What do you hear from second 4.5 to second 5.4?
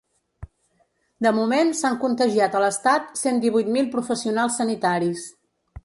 sanitaris.